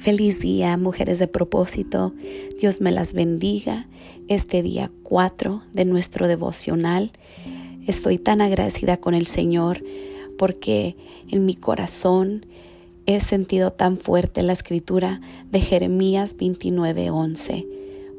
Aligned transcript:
Feliz 0.00 0.40
día, 0.40 0.78
mujeres 0.78 1.18
de 1.18 1.26
propósito. 1.26 2.14
Dios 2.58 2.80
me 2.80 2.90
las 2.90 3.12
bendiga. 3.12 3.86
Este 4.28 4.62
día 4.62 4.90
4 5.02 5.62
de 5.74 5.84
nuestro 5.84 6.26
devocional. 6.26 7.12
Estoy 7.86 8.16
tan 8.16 8.40
agradecida 8.40 8.96
con 8.96 9.12
el 9.12 9.26
Señor 9.26 9.84
porque 10.38 10.96
en 11.28 11.44
mi 11.44 11.54
corazón 11.54 12.46
he 13.04 13.20
sentido 13.20 13.72
tan 13.72 13.98
fuerte 13.98 14.42
la 14.42 14.54
escritura 14.54 15.20
de 15.50 15.60
Jeremías 15.60 16.34
29:11, 16.38 17.66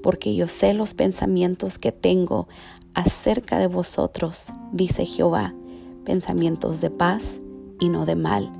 porque 0.03 0.35
yo 0.35 0.45
sé 0.45 0.75
los 0.75 0.93
pensamientos 0.93 1.79
que 1.79 1.91
tengo 1.91 2.47
acerca 2.93 3.57
de 3.57 3.65
vosotros, 3.65 4.53
dice 4.71 5.07
Jehová, 5.07 5.55
pensamientos 6.05 6.79
de 6.79 6.91
paz 6.91 7.41
y 7.79 7.89
no 7.89 8.05
de 8.05 8.15
mal, 8.15 8.51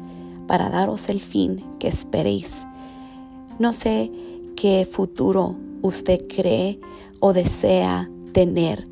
para 0.48 0.72
daros 0.72 1.08
el 1.08 1.20
fin 1.20 1.64
que 1.78 1.88
esperéis. 1.88 2.66
No 3.60 3.74
sé 3.74 4.12
qué 4.56 4.88
futuro 4.90 5.56
usted 5.82 6.26
cree 6.28 6.80
o 7.20 7.34
desea 7.34 8.10
tener, 8.34 8.88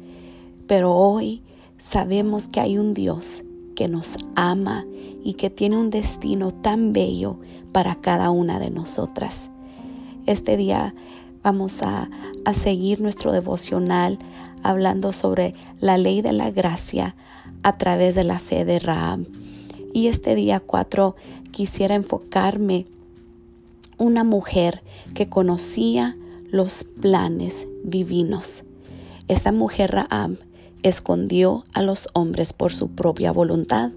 pero 0.67 0.94
hoy 0.94 1.41
sabemos 1.77 2.48
que 2.48 2.59
hay 2.59 2.77
un 2.77 2.94
Dios 2.94 3.44
que 3.76 3.88
nos 3.88 4.17
ama 4.36 4.86
y 5.23 5.34
que 5.34 5.50
tiene 5.50 5.77
un 5.77 5.90
destino 5.90 6.52
tan 6.52 6.94
bello 6.94 7.38
para 7.72 7.95
cada 7.95 8.30
una 8.30 8.59
de 8.59 8.70
nosotras. 8.70 9.50
Este 10.26 10.58
día 10.58 10.94
vamos 11.41 11.81
a, 11.81 12.09
a 12.45 12.53
seguir 12.53 13.02
nuestro 13.02 13.31
devocional 13.31 14.20
hablando 14.62 15.14
sobre 15.14 15.53
la 15.80 15.98
ley 15.98 16.22
de 16.22 16.34
la 16.34 16.52
gracia 16.52 17.16
a 17.64 17.78
través 17.78 18.16
de 18.16 18.23
la 18.23 18.39
fe 18.39 18.66
de 18.66 18.80
Rahab. 18.80 19.26
Y 19.94 20.08
este 20.08 20.36
día 20.36 20.59
4 20.59 21.16
quisiera 21.52 21.95
enfocarme 21.95 22.86
una 24.00 24.23
mujer 24.23 24.81
que 25.14 25.30
conocía 25.30 26.17
los 26.50 26.83
planes 26.83 27.67
divinos. 27.83 28.64
Esta 29.28 29.52
mujer 29.52 29.92
Raab 29.92 30.39
escondió 30.81 31.66
a 31.73 31.83
los 31.83 32.08
hombres 32.14 32.53
por 32.53 32.72
su 32.72 32.89
propia 32.89 33.31
voluntad. 33.31 33.92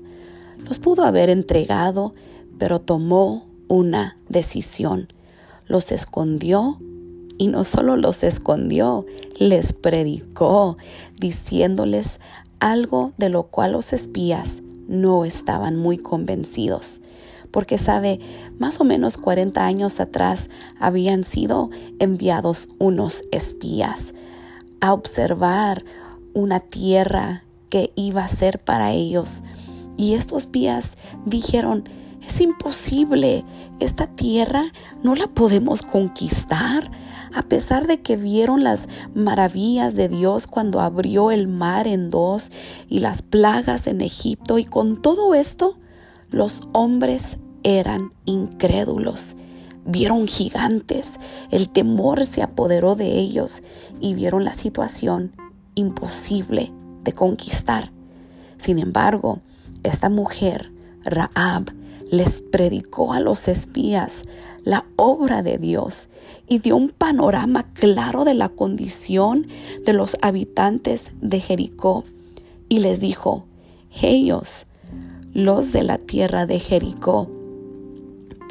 Los 0.59 0.79
pudo 0.79 1.05
haber 1.05 1.31
entregado, 1.31 2.13
pero 2.59 2.81
tomó 2.81 3.47
una 3.69 4.19
decisión. 4.29 5.09
Los 5.67 5.93
escondió 5.93 6.79
y 7.39 7.49
no 7.49 7.65
solo 7.65 7.97
los 7.97 8.25
escondió, 8.25 9.07
les 9.39 9.73
predicó, 9.73 10.77
diciéndoles 11.19 12.21
algo 12.61 13.13
de 13.17 13.31
lo 13.31 13.45
cual 13.45 13.73
los 13.73 13.93
espías 13.93 14.63
no 14.89 15.25
estaban 15.25 15.77
muy 15.77 15.97
convencidos 15.97 17.01
porque 17.53 17.79
sabe, 17.79 18.19
más 18.63 18.81
o 18.81 18.85
menos 18.85 19.17
40 19.17 19.67
años 19.67 19.99
atrás 19.99 20.49
habían 20.79 21.25
sido 21.25 21.71
enviados 21.99 22.69
unos 22.79 23.25
espías 23.33 24.15
a 24.81 24.93
observar 24.93 25.85
una 26.33 26.61
tierra 26.61 27.43
que 27.71 27.91
iba 27.97 28.23
a 28.23 28.29
ser 28.29 28.61
para 28.63 28.93
ellos. 28.93 29.43
Y 29.97 30.15
estos 30.15 30.45
espías 30.45 30.97
dijeron, 31.27 31.89
es 32.25 32.41
imposible, 32.41 33.45
esta 33.81 34.07
tierra 34.07 34.63
no 35.03 35.17
la 35.17 35.27
podemos 35.27 35.83
conquistar, 35.83 36.89
a 37.35 37.43
pesar 37.43 37.89
de 37.89 38.01
que 38.01 38.15
vieron 38.15 38.63
las 38.63 38.89
maravillas 39.13 39.97
de 39.97 40.09
Dios 40.09 40.47
cuando 40.47 40.81
abrió 40.81 41.33
el 41.33 41.49
mar 41.49 41.89
en 41.89 42.11
dos 42.11 42.53
y 42.89 43.01
las 43.01 43.23
plagas 43.23 43.89
en 43.89 44.03
Egipto 44.03 44.61
y 44.61 44.65
con 44.65 45.03
todo 45.03 45.35
esto, 45.35 45.81
los 46.31 46.63
hombres 46.71 47.39
eran 47.63 48.13
incrédulos. 48.25 49.37
Vieron 49.85 50.29
gigantes, 50.29 51.19
el 51.51 51.69
temor 51.69 52.25
se 52.25 52.43
apoderó 52.43 52.95
de 52.95 53.19
ellos 53.19 53.63
y 54.01 54.15
vieron 54.15 54.45
la 54.45 54.55
situación 54.55 55.33
imposible 55.75 56.73
de 57.03 57.13
conquistar. 57.13 57.91
Sin 58.59 58.79
embargo, 58.79 59.41
esta 59.83 60.09
mujer, 60.09 60.71
Raab, 61.05 61.73
les 62.11 62.43
predicó 62.43 63.13
a 63.13 63.21
los 63.21 63.49
espías 63.49 64.23
la 64.65 64.85
obra 64.97 65.43
de 65.43 65.59
Dios 65.59 66.09
y 66.47 66.59
dio 66.59 66.77
un 66.77 66.91
panorama 66.91 67.73
claro 67.73 68.25
de 68.25 68.35
la 68.35 68.51
condición 68.51 69.49
de 69.85 69.93
los 69.93 70.17
habitantes 70.23 71.13
de 71.21 71.41
Jericó 71.41 72.05
y 72.69 72.79
les 72.79 73.01
dijo, 73.01 73.47
ellos 74.01 74.67
los 75.35 75.73
de 75.73 75.83
la 75.83 75.99
tierra 75.99 76.47
de 76.47 76.61
Jericó 76.61 77.29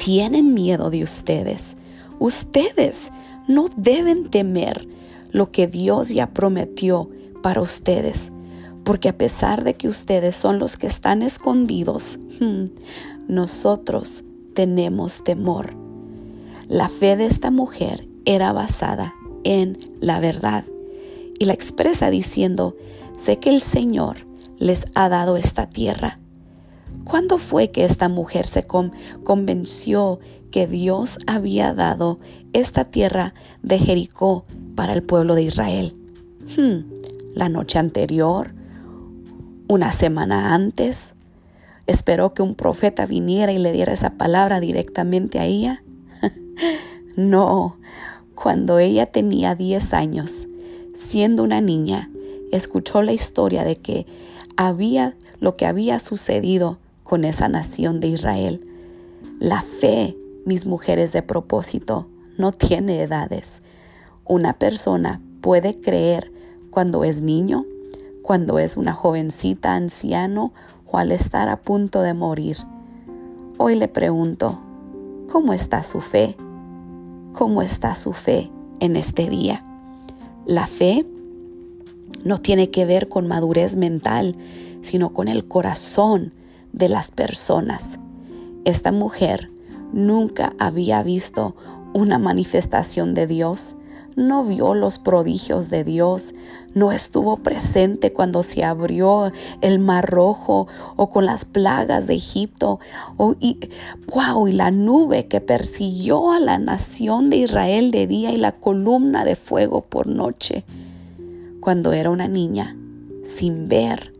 tienen 0.04 0.52
miedo 0.52 0.90
de 0.90 1.04
ustedes. 1.04 1.76
Ustedes 2.18 3.12
no 3.46 3.66
deben 3.76 4.30
temer 4.30 4.88
lo 5.30 5.52
que 5.52 5.68
Dios 5.68 6.08
ya 6.08 6.34
prometió 6.34 7.08
para 7.40 7.60
ustedes, 7.60 8.32
porque 8.84 9.08
a 9.08 9.16
pesar 9.16 9.62
de 9.62 9.74
que 9.74 9.88
ustedes 9.88 10.34
son 10.34 10.58
los 10.58 10.76
que 10.76 10.88
están 10.88 11.22
escondidos, 11.22 12.18
hmm, 12.40 12.64
nosotros 13.28 14.24
tenemos 14.54 15.22
temor. 15.22 15.74
La 16.68 16.88
fe 16.88 17.16
de 17.16 17.26
esta 17.26 17.52
mujer 17.52 18.08
era 18.24 18.52
basada 18.52 19.14
en 19.44 19.78
la 20.00 20.18
verdad 20.18 20.64
y 21.38 21.44
la 21.44 21.52
expresa 21.52 22.10
diciendo, 22.10 22.76
sé 23.16 23.38
que 23.38 23.50
el 23.50 23.62
Señor 23.62 24.26
les 24.58 24.84
ha 24.94 25.08
dado 25.08 25.36
esta 25.36 25.68
tierra 25.70 26.18
¿Cuándo 27.04 27.38
fue 27.38 27.70
que 27.70 27.84
esta 27.84 28.08
mujer 28.08 28.46
se 28.46 28.66
convenció 28.66 30.20
que 30.50 30.66
Dios 30.66 31.18
había 31.26 31.74
dado 31.74 32.18
esta 32.52 32.84
tierra 32.84 33.34
de 33.62 33.78
Jericó 33.78 34.44
para 34.74 34.92
el 34.92 35.02
pueblo 35.02 35.34
de 35.34 35.42
Israel? 35.42 35.96
Hmm, 36.56 36.84
¿La 37.34 37.48
noche 37.48 37.78
anterior? 37.78 38.54
¿Una 39.68 39.90
semana 39.92 40.54
antes? 40.54 41.14
¿Esperó 41.86 42.34
que 42.34 42.42
un 42.42 42.54
profeta 42.54 43.06
viniera 43.06 43.52
y 43.52 43.58
le 43.58 43.72
diera 43.72 43.92
esa 43.92 44.10
palabra 44.10 44.60
directamente 44.60 45.38
a 45.38 45.46
ella? 45.46 45.82
no, 47.16 47.76
cuando 48.34 48.78
ella 48.78 49.06
tenía 49.06 49.54
10 49.54 49.94
años, 49.94 50.46
siendo 50.94 51.42
una 51.42 51.60
niña, 51.60 52.10
escuchó 52.52 53.02
la 53.02 53.12
historia 53.12 53.64
de 53.64 53.76
que 53.76 54.06
había 54.56 55.16
lo 55.40 55.56
que 55.56 55.66
había 55.66 55.98
sucedido 55.98 56.78
con 57.12 57.24
esa 57.24 57.46
nación 57.46 58.00
de 58.00 58.08
Israel. 58.08 58.66
La 59.38 59.60
fe, 59.60 60.16
mis 60.46 60.64
mujeres 60.64 61.12
de 61.12 61.20
propósito, 61.20 62.06
no 62.38 62.52
tiene 62.52 63.02
edades. 63.02 63.60
Una 64.24 64.54
persona 64.54 65.20
puede 65.42 65.78
creer 65.78 66.32
cuando 66.70 67.04
es 67.04 67.20
niño, 67.20 67.66
cuando 68.22 68.58
es 68.58 68.78
una 68.78 68.94
jovencita, 68.94 69.74
anciano 69.74 70.54
o 70.90 70.96
al 70.96 71.12
estar 71.12 71.50
a 71.50 71.60
punto 71.60 72.00
de 72.00 72.14
morir. 72.14 72.56
Hoy 73.58 73.74
le 73.74 73.88
pregunto, 73.88 74.58
¿cómo 75.30 75.52
está 75.52 75.82
su 75.82 76.00
fe? 76.00 76.34
¿Cómo 77.34 77.60
está 77.60 77.94
su 77.94 78.14
fe 78.14 78.50
en 78.80 78.96
este 78.96 79.28
día? 79.28 79.62
La 80.46 80.66
fe 80.66 81.04
no 82.24 82.40
tiene 82.40 82.70
que 82.70 82.86
ver 82.86 83.10
con 83.10 83.28
madurez 83.28 83.76
mental, 83.76 84.34
sino 84.80 85.10
con 85.10 85.28
el 85.28 85.46
corazón 85.46 86.32
de 86.72 86.88
las 86.88 87.10
personas. 87.10 87.98
Esta 88.64 88.92
mujer 88.92 89.50
nunca 89.92 90.52
había 90.58 91.02
visto 91.02 91.54
una 91.92 92.18
manifestación 92.18 93.14
de 93.14 93.26
Dios, 93.26 93.76
no 94.16 94.44
vio 94.44 94.74
los 94.74 94.98
prodigios 94.98 95.70
de 95.70 95.84
Dios, 95.84 96.34
no 96.74 96.92
estuvo 96.92 97.36
presente 97.38 98.12
cuando 98.12 98.42
se 98.42 98.64
abrió 98.64 99.32
el 99.60 99.78
mar 99.78 100.08
rojo 100.08 100.68
o 100.96 101.10
con 101.10 101.26
las 101.26 101.44
plagas 101.44 102.06
de 102.06 102.14
Egipto 102.14 102.80
o, 103.16 103.34
y, 103.40 103.58
wow, 104.12 104.48
y 104.48 104.52
la 104.52 104.70
nube 104.70 105.26
que 105.28 105.40
persiguió 105.40 106.32
a 106.32 106.40
la 106.40 106.58
nación 106.58 107.30
de 107.30 107.38
Israel 107.38 107.90
de 107.90 108.06
día 108.06 108.32
y 108.32 108.36
la 108.36 108.52
columna 108.52 109.24
de 109.24 109.36
fuego 109.36 109.82
por 109.82 110.06
noche. 110.06 110.64
Cuando 111.60 111.92
era 111.92 112.10
una 112.10 112.28
niña, 112.28 112.76
sin 113.22 113.68
ver, 113.68 114.11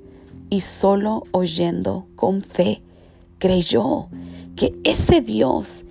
y 0.52 0.60
solo 0.60 1.22
oyendo 1.30 2.04
con 2.14 2.42
fe 2.42 2.82
creyó 3.38 4.08
que 4.54 4.74
ese 4.84 5.22
Dios 5.22 5.86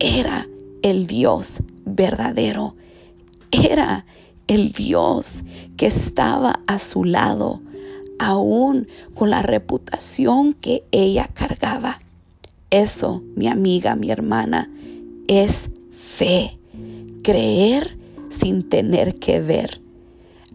era 0.00 0.46
el 0.82 1.06
Dios 1.06 1.62
verdadero, 1.86 2.74
era 3.50 4.04
el 4.48 4.72
Dios 4.72 5.44
que 5.78 5.86
estaba 5.86 6.60
a 6.66 6.78
su 6.78 7.04
lado, 7.04 7.62
aún 8.18 8.86
con 9.14 9.30
la 9.30 9.40
reputación 9.40 10.52
que 10.52 10.84
ella 10.90 11.30
cargaba. 11.32 11.98
Eso, 12.68 13.22
mi 13.34 13.48
amiga, 13.48 13.96
mi 13.96 14.10
hermana, 14.10 14.70
es 15.26 15.70
fe, 15.98 16.58
creer 17.22 17.96
sin 18.28 18.68
tener 18.68 19.14
que 19.14 19.40
ver. 19.40 19.80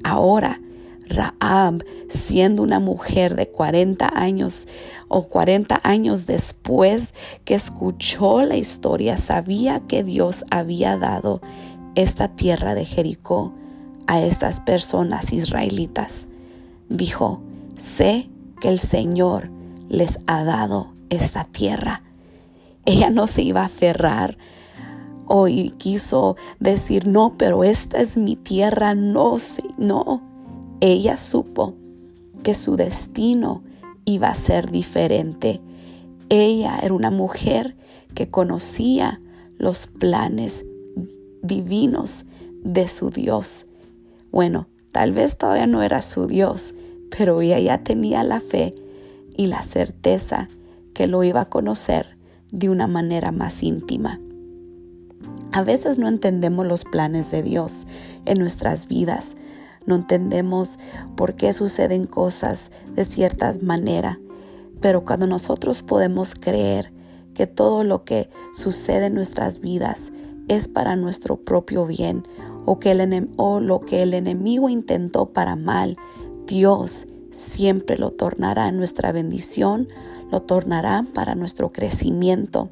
Ahora, 0.04 0.62
Raab, 1.10 1.84
siendo 2.10 2.64
una 2.64 2.80
mujer 2.80 3.36
de 3.36 3.48
40 3.50 4.12
años 4.14 4.68
o 5.08 5.28
40 5.28 5.80
años 5.84 6.26
después 6.26 7.14
que 7.46 7.56
escuchó 7.56 8.44
la 8.44 8.58
historia, 8.58 9.18
sabía 9.18 9.80
que 9.82 10.04
Dios 10.04 10.46
había 10.52 10.98
dado 10.98 11.42
esta 11.96 12.28
tierra 12.30 12.76
de 12.76 12.86
Jericó 12.86 13.54
a 14.08 14.22
estas 14.22 14.60
personas 14.60 15.34
israelitas. 15.34 16.28
Dijo, 16.90 17.42
sé 17.76 18.30
que 18.62 18.70
el 18.70 18.80
Señor 18.80 19.50
les 19.90 20.20
ha 20.28 20.44
dado 20.44 20.94
esta 21.10 21.46
tierra. 21.46 22.04
Ella 22.86 23.10
no 23.10 23.28
se 23.28 23.42
iba 23.42 23.62
a 23.62 23.66
aferrar 23.66 24.38
o 25.28 25.48
quiso 25.78 26.38
decir, 26.60 27.08
no, 27.08 27.36
pero 27.38 27.64
esta 27.64 28.00
es 28.00 28.18
mi 28.18 28.36
tierra, 28.36 28.96
no, 28.96 29.38
no. 29.78 30.22
Ella 30.80 31.18
supo 31.18 31.76
que 32.44 32.54
su 32.54 32.76
destino 32.76 33.64
iba 34.06 34.30
a 34.30 34.36
ser 34.36 34.72
diferente. 34.72 35.60
Ella 36.30 36.80
era 36.82 36.94
una 36.94 37.12
mujer 37.12 37.76
que 38.14 38.30
conocía 38.30 39.20
los 39.58 39.88
planes 39.88 40.66
divinos 41.42 42.26
de 42.64 42.88
su 42.88 43.10
Dios. 43.10 43.66
Bueno, 44.32 44.68
tal 44.92 45.14
vez 45.14 45.38
todavía 45.38 45.68
no 45.68 45.82
era 45.82 46.02
su 46.02 46.28
Dios, 46.28 46.74
pero 47.16 47.42
ella 47.42 47.60
ya 47.60 47.84
tenía 47.84 48.24
la 48.24 48.40
fe 48.40 48.76
y 49.36 49.48
la 49.48 49.64
certeza 49.64 50.48
que 50.94 51.08
lo 51.08 51.24
iba 51.24 51.42
a 51.42 51.50
conocer 51.50 52.18
de 52.52 52.70
una 52.70 52.88
manera 52.88 53.32
más 53.32 53.64
íntima. 53.64 54.20
A 55.52 55.64
veces 55.64 55.98
no 55.98 56.08
entendemos 56.08 56.68
los 56.68 56.84
planes 56.84 57.32
de 57.32 57.42
Dios 57.42 57.88
en 58.26 58.40
nuestras 58.40 58.88
vidas, 58.88 59.36
no 59.88 59.96
entendemos 59.96 60.78
por 61.16 61.36
qué 61.36 61.54
suceden 61.54 62.06
cosas 62.06 62.72
de 62.94 63.06
ciertas 63.06 63.64
maneras, 63.64 64.20
pero 64.80 65.04
cuando 65.04 65.26
nosotros 65.26 65.82
podemos 65.82 66.36
creer 66.36 66.92
que 67.34 67.48
todo 67.48 67.84
lo 67.84 68.04
que 68.04 68.30
sucede 68.54 69.08
en 69.08 69.16
nuestras 69.16 69.60
vidas 69.60 70.12
es 70.48 70.68
para 70.68 70.96
nuestro 70.96 71.38
propio 71.38 71.86
bien 71.86 72.28
o, 72.66 72.80
que 72.80 72.92
el 72.92 73.30
lo 73.62 73.80
que 73.82 74.04
el 74.04 74.14
enemigo 74.14 74.70
intentó 74.70 75.28
para 75.28 75.56
mal, 75.56 75.98
Dios 76.46 77.08
siempre 77.32 77.98
lo 77.98 78.12
tornará 78.12 78.72
nuestra 78.72 79.12
bendición, 79.12 79.88
lo 80.32 80.42
tornará 80.42 81.06
para 81.14 81.36
nuestro 81.36 81.72
crecimiento. 81.72 82.70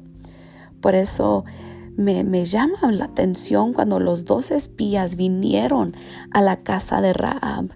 Por 0.80 0.94
eso 0.94 1.44
me, 1.96 2.24
me, 2.24 2.44
llama 2.44 2.92
la 2.92 3.06
atención 3.06 3.72
cuando 3.72 4.00
los 4.00 4.24
dos 4.24 4.50
espías 4.50 5.16
vinieron 5.16 5.96
a 6.30 6.42
la 6.42 6.62
casa 6.62 7.00
de 7.00 7.12
Raab. 7.12 7.70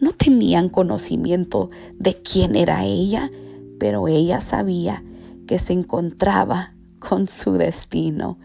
No 0.00 0.12
tenían 0.12 0.68
conocimiento 0.68 1.70
de 1.98 2.14
quién 2.14 2.56
era 2.56 2.84
ella, 2.84 3.30
pero 3.78 4.08
ella 4.08 4.40
sabía 4.40 5.04
que 5.46 5.58
se 5.58 5.72
encontraba 5.72 6.74
con 6.98 7.28
su 7.28 7.52
destino. 7.54 8.38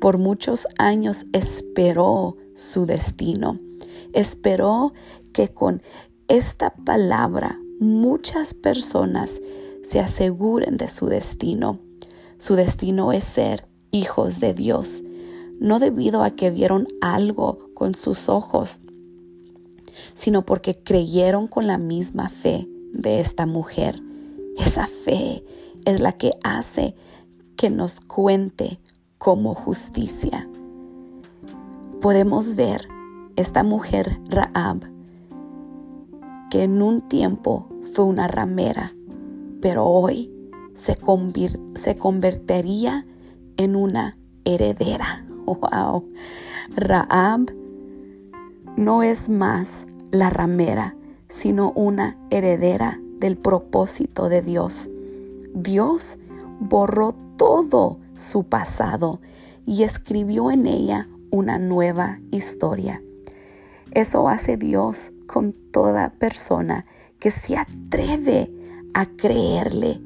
Por 0.00 0.18
muchos 0.18 0.66
años 0.78 1.26
esperó 1.32 2.36
su 2.54 2.86
destino. 2.86 3.58
Esperó 4.12 4.92
que 5.32 5.48
con 5.48 5.82
esta 6.28 6.74
palabra 6.74 7.58
muchas 7.80 8.54
personas 8.54 9.40
se 9.82 10.00
aseguren 10.00 10.76
de 10.76 10.88
su 10.88 11.06
destino. 11.06 11.80
Su 12.38 12.54
destino 12.54 13.12
es 13.12 13.24
ser 13.24 13.66
hijos 13.92 14.40
de 14.40 14.54
Dios, 14.54 15.02
no 15.60 15.78
debido 15.78 16.24
a 16.24 16.32
que 16.32 16.50
vieron 16.50 16.88
algo 17.00 17.70
con 17.74 17.94
sus 17.94 18.28
ojos, 18.28 18.80
sino 20.14 20.44
porque 20.44 20.74
creyeron 20.74 21.46
con 21.46 21.66
la 21.66 21.78
misma 21.78 22.28
fe 22.28 22.68
de 22.92 23.20
esta 23.20 23.46
mujer. 23.46 24.02
Esa 24.58 24.86
fe 24.86 25.44
es 25.84 26.00
la 26.00 26.12
que 26.12 26.32
hace 26.42 26.94
que 27.56 27.70
nos 27.70 28.00
cuente 28.00 28.80
como 29.18 29.54
justicia. 29.54 30.48
Podemos 32.00 32.56
ver 32.56 32.88
esta 33.36 33.62
mujer 33.62 34.18
Raab, 34.28 34.80
que 36.50 36.64
en 36.64 36.82
un 36.82 37.08
tiempo 37.08 37.68
fue 37.92 38.04
una 38.04 38.26
ramera, 38.26 38.92
pero 39.60 39.86
hoy 39.86 40.30
se, 40.74 40.98
se 41.74 41.96
convertiría 41.96 43.06
en 43.56 43.76
una 43.76 44.16
heredera. 44.44 45.24
Wow. 45.46 46.04
Raab 46.76 47.52
no 48.76 49.02
es 49.02 49.28
más 49.28 49.86
la 50.10 50.30
ramera, 50.30 50.96
sino 51.28 51.72
una 51.72 52.16
heredera 52.30 53.00
del 53.18 53.36
propósito 53.36 54.28
de 54.28 54.42
Dios. 54.42 54.90
Dios 55.54 56.18
borró 56.60 57.14
todo 57.36 57.98
su 58.14 58.44
pasado 58.44 59.20
y 59.66 59.82
escribió 59.82 60.50
en 60.50 60.66
ella 60.66 61.08
una 61.30 61.58
nueva 61.58 62.18
historia. 62.30 63.02
Eso 63.92 64.28
hace 64.28 64.56
Dios 64.56 65.12
con 65.26 65.52
toda 65.52 66.10
persona 66.10 66.86
que 67.18 67.30
se 67.30 67.56
atreve 67.56 68.50
a 68.94 69.06
creerle 69.06 70.00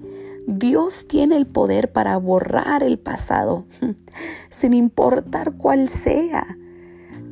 Dios 0.47 1.07
tiene 1.09 1.37
el 1.37 1.47
poder 1.47 1.93
para 1.93 2.17
borrar 2.19 2.85
el 2.85 2.99
pasado, 3.01 3.67
sin 4.49 4.75
importar 4.75 5.55
cuál 5.57 5.89
sea. 5.89 6.57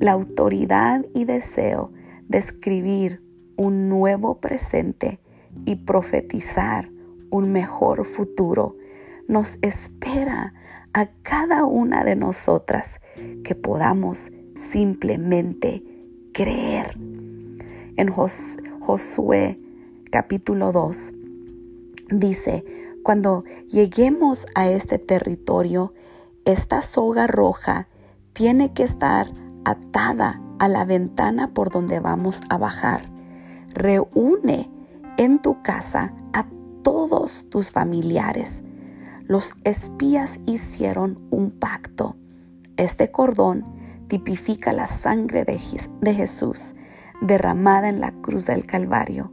La 0.01 0.13
autoridad 0.13 1.07
y 1.15 1.25
deseo 1.25 1.93
de 2.29 2.39
escribir 2.39 3.23
un 3.57 3.89
nuevo 3.89 4.41
presente 4.41 5.21
y 5.65 5.77
profetizar 5.77 6.91
un 7.31 7.53
mejor 7.53 8.05
futuro 8.05 8.77
nos 9.29 9.59
espera 9.63 10.53
a 10.93 11.07
cada 11.23 11.65
una 11.65 12.03
de 12.03 12.17
nosotras 12.17 13.01
que 13.45 13.55
podamos 13.55 14.33
simplemente 14.57 15.85
creer. 16.33 16.99
En 17.97 18.09
Josué 18.09 19.61
capítulo 20.11 20.73
2 20.73 21.13
dice, 22.11 22.65
cuando 23.05 23.45
lleguemos 23.69 24.47
a 24.55 24.67
este 24.67 24.99
territorio, 24.99 25.93
esta 26.47 26.81
soga 26.81 27.27
roja 27.27 27.87
tiene 28.33 28.73
que 28.73 28.83
estar 28.83 29.31
atada 29.65 30.41
a 30.59 30.69
la 30.69 30.87
ventana 30.87 31.53
por 31.53 31.71
donde 31.71 32.01
vamos 32.01 32.41
a 32.49 32.57
bajar. 32.57 33.03
Reúne 33.75 34.71
en 35.19 35.41
tu 35.41 35.63
casa 35.63 36.15
a 36.33 36.47
todos 36.83 37.51
tus 37.51 37.73
familiares. 37.73 38.65
Los 39.27 39.55
espías 39.65 40.41
hicieron 40.47 41.21
un 41.31 41.51
pacto. 41.51 42.17
Este 42.79 43.11
cordón 43.11 43.67
tipifica 44.09 44.73
la 44.73 44.87
sangre 44.87 45.45
de, 45.45 45.59
Jesús 45.59 46.75
derramada 47.21 47.91
en 47.91 48.01
la 48.01 48.13
cruz 48.13 48.47
del 48.47 48.65
Calvario, 48.65 49.31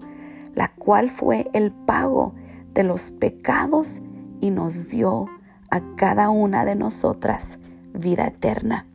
la 0.55 0.73
cual 0.73 1.09
fue 1.09 1.49
el 1.53 1.71
pago 1.71 2.35
de 2.73 2.83
los 2.83 3.11
pecados 3.11 4.01
y 4.39 4.51
nos 4.51 4.89
dio 4.89 5.27
a 5.69 5.81
cada 5.95 6.29
una 6.29 6.65
de 6.65 6.75
nosotras 6.75 7.59
vida 7.93 8.27
eterna. 8.27 8.87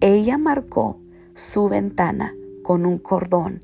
Ella 0.00 0.38
marcó 0.38 0.98
su 1.34 1.68
ventana 1.68 2.34
con 2.62 2.86
un 2.86 2.98
cordón 2.98 3.60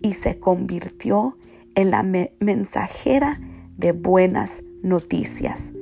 y 0.00 0.14
se 0.14 0.38
convirtió 0.38 1.36
en 1.74 1.90
la 1.90 2.02
mensajera 2.02 3.40
de 3.76 3.92
buenas 3.92 4.62
noticias. 4.82 5.72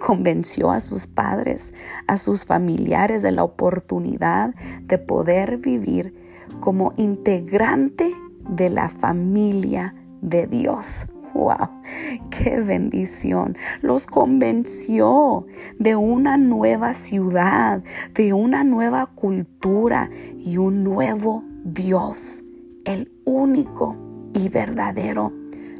Convenció 0.00 0.70
a 0.70 0.80
sus 0.80 1.06
padres, 1.06 1.72
a 2.06 2.16
sus 2.16 2.46
familiares 2.46 3.22
de 3.22 3.32
la 3.32 3.44
oportunidad 3.44 4.54
de 4.82 4.98
poder 4.98 5.58
vivir 5.58 6.14
como 6.60 6.92
integrante 6.96 8.12
de 8.48 8.70
la 8.70 8.88
familia 8.88 9.94
de 10.20 10.46
Dios. 10.46 11.06
¡Wow! 11.34 11.82
¡Qué 12.30 12.60
bendición! 12.60 13.56
Los 13.82 14.06
convenció 14.06 15.46
de 15.78 15.96
una 15.96 16.36
nueva 16.36 16.94
ciudad, 16.94 17.82
de 18.14 18.32
una 18.32 18.62
nueva 18.62 19.06
cultura 19.06 20.10
y 20.38 20.56
un 20.58 20.84
nuevo 20.84 21.42
Dios, 21.64 22.44
el 22.84 23.10
único 23.24 23.96
y 24.32 24.48
verdadero. 24.48 25.32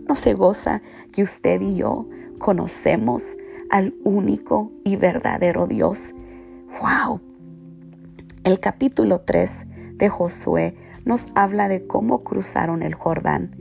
¿No 0.09 0.17
se 0.17 0.35
goza 0.35 0.83
que 1.13 1.23
usted 1.23 1.61
y 1.61 1.77
yo 1.77 2.09
conocemos 2.39 3.37
al 3.71 3.95
único 4.03 4.73
y 4.85 4.97
verdadero 4.97 5.67
Dios? 5.69 6.15
¡Wow! 6.81 7.21
El 8.43 8.61
capítulo 8.61 9.21
3 9.21 9.67
de 9.95 10.09
Josué 10.09 10.75
nos 11.05 11.33
habla 11.35 11.69
de 11.69 11.87
cómo 11.87 12.25
cruzaron 12.25 12.83
el 12.83 12.95
Jordán. 12.95 13.57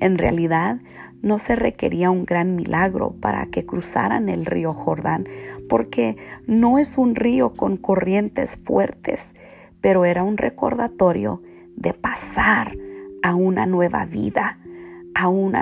En 0.00 0.18
realidad, 0.18 0.80
no 1.22 1.38
se 1.38 1.56
requería 1.56 2.10
un 2.10 2.24
gran 2.24 2.56
milagro 2.56 3.14
para 3.20 3.46
que 3.46 3.64
cruzaran 3.64 4.28
el 4.28 4.44
río 4.44 4.74
Jordán, 4.74 5.26
porque 5.68 6.16
no 6.46 6.78
es 6.78 6.98
un 6.98 7.14
río 7.14 7.52
con 7.52 7.76
corrientes 7.76 8.58
fuertes, 8.62 9.34
pero 9.80 10.04
era 10.04 10.24
un 10.24 10.36
recordatorio 10.36 11.42
de 11.76 11.94
pasar 11.94 12.76
a 13.22 13.34
una 13.34 13.66
nueva 13.66 14.04
vida, 14.04 14.58
a, 15.14 15.28
un 15.28 15.52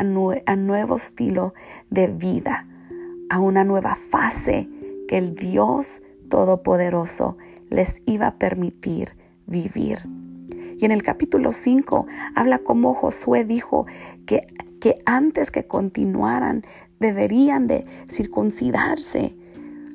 nuevo 0.67 0.97
estilo 0.97 1.55
de 1.90 2.07
vida, 2.09 2.67
a 3.29 3.38
una 3.38 3.64
nueva 3.64 3.95
fase 3.95 4.69
que 5.09 5.19
el 5.19 5.35
Dios 5.35 6.02
Todopoderoso 6.29 7.37
les 7.69 8.02
iba 8.07 8.29
a 8.29 8.35
permitir 8.37 9.17
vivir. 9.47 9.99
Y 10.79 10.85
en 10.85 10.93
el 10.93 11.02
capítulo 11.02 11.52
5 11.52 12.07
habla 12.35 12.61
como 12.61 12.95
Josué 12.95 13.45
dijo 13.45 13.87
que, 14.26 14.47
que 14.80 14.96
antes 15.06 15.50
que 15.50 15.66
continuaran 15.66 16.64
deberían 16.99 17.66
de 17.66 17.84
circuncidarse. 18.08 19.37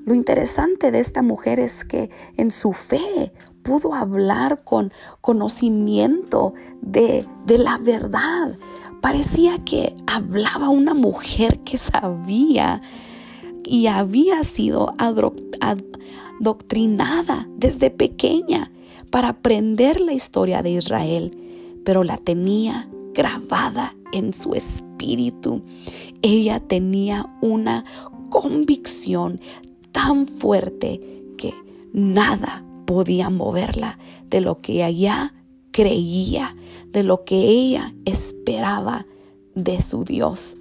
Lo 0.05 0.13
interesante 0.13 0.91
de 0.91 0.99
esta 0.99 1.21
mujer 1.21 1.59
es 1.59 1.83
que 1.83 2.09
en 2.37 2.51
su 2.51 2.73
fe 2.73 3.33
pudo 3.63 3.95
hablar 3.95 4.63
con 4.63 4.93
conocimiento 5.21 6.53
de, 6.81 7.25
de 7.45 7.57
la 7.57 7.77
verdad. 7.79 8.57
Parecía 9.01 9.57
que 9.65 9.95
hablaba 10.05 10.69
una 10.69 10.93
mujer 10.93 11.59
que 11.59 11.77
sabía 11.77 12.81
y 13.63 13.87
había 13.87 14.43
sido 14.43 14.93
adoctrinada 16.39 17.47
desde 17.57 17.89
pequeña 17.89 18.71
para 19.09 19.29
aprender 19.29 19.99
la 19.99 20.13
historia 20.13 20.61
de 20.61 20.71
Israel, 20.71 21.35
pero 21.83 22.03
la 22.03 22.17
tenía 22.17 22.87
grabada 23.13 23.95
en 24.15 24.33
su 24.33 24.55
espíritu. 24.55 25.61
Ella 26.21 26.59
tenía 26.59 27.27
una 27.41 27.85
convicción 28.29 29.39
tan 29.91 30.25
fuerte 30.25 31.23
que 31.37 31.53
nada 31.93 32.65
podía 32.85 33.29
moverla 33.29 33.99
de 34.29 34.41
lo 34.41 34.57
que 34.57 34.85
ella 34.85 35.33
creía, 35.71 36.55
de 36.91 37.03
lo 37.03 37.25
que 37.25 37.35
ella 37.35 37.93
esperaba 38.05 39.05
de 39.53 39.81
su 39.81 40.05
Dios. 40.05 40.55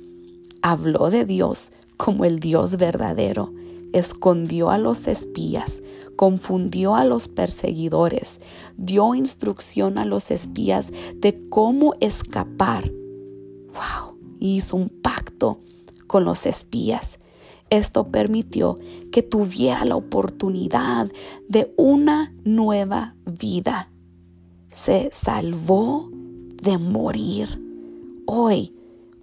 Habló 0.61 1.11
de 1.11 1.25
Dios 1.25 1.71
como 1.97 2.25
el 2.25 2.41
Dios 2.41 2.77
verdadero, 2.77 3.53
escondió 3.93 4.71
a 4.71 4.79
los 4.79 5.07
espías, 5.07 5.83
confundió 6.17 6.97
a 6.97 7.05
los 7.05 7.29
perseguidores, 7.29 8.41
dio 8.77 9.15
instrucción 9.15 9.99
a 9.99 10.05
los 10.05 10.33
espías 10.33 10.93
de 11.17 11.49
cómo 11.49 11.95
escapar. 12.01 12.91
¡Wow! 13.75 14.17
Hizo 14.41 14.77
un 14.77 14.89
pacto 14.89 15.59
con 16.07 16.25
los 16.25 16.47
espías. 16.47 17.19
Esto 17.71 18.05
permitió 18.05 18.79
que 19.11 19.23
tuviera 19.23 19.85
la 19.85 19.97
oportunidad 19.97 21.11
de 21.49 21.73
una 21.77 22.33
nueva 22.45 23.15
vida. 23.27 23.91
Se 24.71 25.11
salvó 25.13 26.09
de 26.63 26.79
morir. 26.79 27.61
Hoy, 28.27 28.75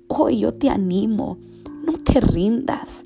hoy 0.07 0.39
yo 0.39 0.53
te 0.53 0.69
animo, 0.69 1.37
no 1.85 1.93
te 1.93 2.19
rindas. 2.19 3.03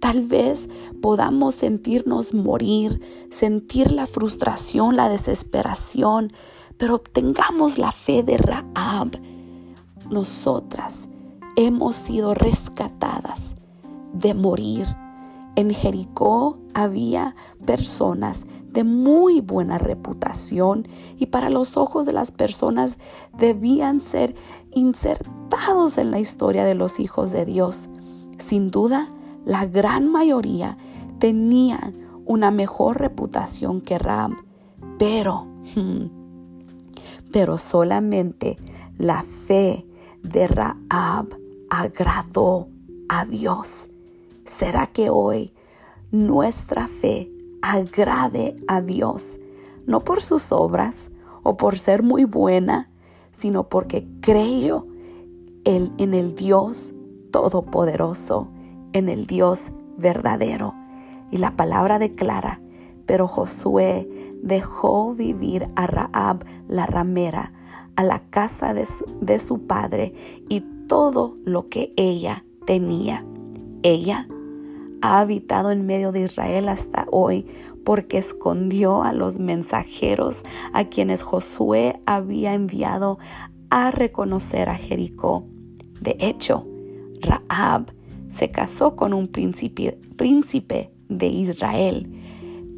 Tal 0.00 0.22
vez 0.22 0.68
podamos 1.00 1.54
sentirnos 1.54 2.34
morir, 2.34 3.00
sentir 3.30 3.92
la 3.92 4.06
frustración, 4.06 4.96
la 4.96 5.08
desesperación, 5.08 6.32
pero 6.76 6.98
tengamos 6.98 7.78
la 7.78 7.92
fe 7.92 8.22
de 8.22 8.36
Raab. 8.38 9.35
Nosotras 10.10 11.08
hemos 11.56 11.96
sido 11.96 12.34
rescatadas 12.34 13.56
de 14.12 14.34
morir. 14.34 14.86
En 15.56 15.70
Jericó 15.70 16.58
había 16.74 17.34
personas 17.64 18.46
de 18.70 18.84
muy 18.84 19.40
buena 19.40 19.78
reputación 19.78 20.86
y 21.16 21.26
para 21.26 21.50
los 21.50 21.76
ojos 21.76 22.06
de 22.06 22.12
las 22.12 22.30
personas 22.30 22.98
debían 23.36 24.00
ser 24.00 24.34
insertados 24.72 25.96
en 25.96 26.10
la 26.10 26.18
historia 26.18 26.64
de 26.64 26.74
los 26.74 27.00
hijos 27.00 27.30
de 27.30 27.46
Dios. 27.46 27.88
Sin 28.38 28.70
duda, 28.70 29.08
la 29.44 29.64
gran 29.64 30.08
mayoría 30.08 30.76
tenían 31.18 31.94
una 32.26 32.50
mejor 32.50 33.00
reputación 33.00 33.80
que 33.80 33.98
Ram, 33.98 34.36
pero, 34.98 35.46
pero 37.32 37.56
solamente 37.56 38.58
la 38.98 39.22
fe 39.22 39.86
de 40.28 40.46
Raab 40.46 41.28
agradó 41.70 42.68
a 43.08 43.24
Dios. 43.24 43.90
¿Será 44.44 44.86
que 44.86 45.10
hoy 45.10 45.52
nuestra 46.10 46.88
fe 46.88 47.30
agrade 47.62 48.56
a 48.68 48.80
Dios? 48.80 49.40
No 49.86 50.00
por 50.00 50.20
sus 50.20 50.52
obras 50.52 51.10
o 51.42 51.56
por 51.56 51.78
ser 51.78 52.02
muy 52.02 52.24
buena, 52.24 52.90
sino 53.32 53.68
porque 53.68 54.04
creyó 54.20 54.86
en 55.64 56.14
el 56.14 56.34
Dios 56.34 56.94
Todopoderoso 57.30 58.48
en 58.92 59.08
el 59.08 59.26
Dios 59.26 59.72
verdadero. 59.98 60.74
Y 61.30 61.38
la 61.38 61.54
palabra 61.56 61.98
declara, 61.98 62.60
pero 63.04 63.28
Josué 63.28 64.08
dejó 64.42 65.14
vivir 65.14 65.66
a 65.76 65.86
Raab 65.86 66.44
la 66.66 66.86
ramera 66.86 67.52
a 67.96 68.04
la 68.04 68.20
casa 68.30 68.74
de 68.74 69.38
su, 69.38 69.66
padre 69.66 70.14
y 70.48 70.60
todo 70.86 71.36
lo 71.44 71.68
que 71.68 71.92
ella 71.96 72.44
tenía. 72.66 73.24
Ella 73.82 74.28
ha 75.02 75.20
habitado 75.20 75.70
en 75.70 75.86
medio 75.86 76.12
de 76.12 76.22
Israel 76.22 76.68
hasta 76.68 77.06
hoy 77.10 77.46
porque 77.84 78.18
escondió 78.18 79.02
a 79.02 79.12
los 79.12 79.38
mensajeros 79.38 80.42
a 80.72 80.84
quienes 80.86 81.22
Josué 81.22 82.00
había 82.04 82.54
enviado 82.54 83.18
a 83.70 83.90
reconocer 83.90 84.68
a 84.68 84.74
Jericó. 84.74 85.44
De 86.00 86.16
hecho, 86.18 86.66
Raab 87.20 87.92
se 88.28 88.50
casó 88.50 88.96
con 88.96 89.14
un 89.14 89.28
príncipe, 89.28 89.98
príncipe 90.16 90.90
de 91.08 91.26
Israel. 91.28 92.12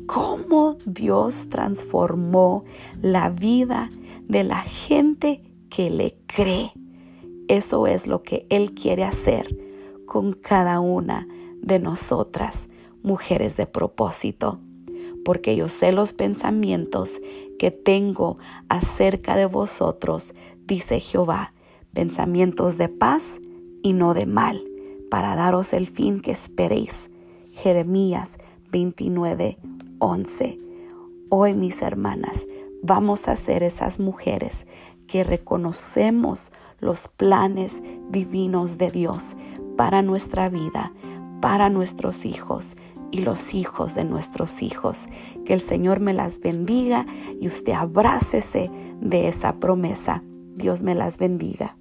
Cómo 0.06 0.76
Dios 0.86 1.48
transformó 1.48 2.64
la 3.02 3.30
vida 3.30 3.88
de 4.28 4.44
la 4.44 4.62
gente 4.62 5.42
que 5.70 5.90
le 5.90 6.16
cree. 6.26 6.72
Eso 7.48 7.86
es 7.86 8.06
lo 8.06 8.22
que 8.22 8.46
Él 8.50 8.74
quiere 8.74 9.04
hacer 9.04 9.56
con 10.06 10.32
cada 10.32 10.80
una 10.80 11.26
de 11.60 11.78
nosotras, 11.78 12.68
mujeres 13.02 13.56
de 13.56 13.66
propósito, 13.66 14.60
porque 15.24 15.56
yo 15.56 15.68
sé 15.68 15.92
los 15.92 16.12
pensamientos 16.12 17.20
que 17.58 17.70
tengo 17.70 18.38
acerca 18.68 19.36
de 19.36 19.46
vosotros, 19.46 20.34
dice 20.66 21.00
Jehová, 21.00 21.52
pensamientos 21.92 22.78
de 22.78 22.88
paz 22.88 23.40
y 23.82 23.92
no 23.92 24.14
de 24.14 24.26
mal, 24.26 24.62
para 25.10 25.34
daros 25.34 25.72
el 25.72 25.86
fin 25.86 26.20
que 26.20 26.30
esperéis. 26.30 27.10
Jeremías 27.52 28.38
29, 28.70 29.58
11. 29.98 30.58
Hoy, 31.30 31.54
mis 31.54 31.82
hermanas, 31.82 32.46
vamos 32.82 33.28
a 33.28 33.36
ser 33.36 33.62
esas 33.62 34.00
mujeres 34.00 34.66
que 35.06 35.24
reconocemos 35.24 36.52
los 36.80 37.08
planes 37.08 37.82
divinos 38.10 38.78
de 38.78 38.90
Dios 38.90 39.36
para 39.76 40.02
nuestra 40.02 40.48
vida, 40.48 40.92
para 41.40 41.70
nuestros 41.70 42.24
hijos 42.24 42.76
y 43.10 43.18
los 43.18 43.54
hijos 43.54 43.94
de 43.94 44.04
nuestros 44.04 44.62
hijos. 44.62 45.08
Que 45.44 45.54
el 45.54 45.60
Señor 45.60 46.00
me 46.00 46.12
las 46.12 46.40
bendiga 46.40 47.06
y 47.40 47.48
usted 47.48 47.72
abrácese 47.72 48.70
de 49.00 49.28
esa 49.28 49.54
promesa. 49.54 50.22
Dios 50.56 50.82
me 50.82 50.94
las 50.94 51.18
bendiga. 51.18 51.76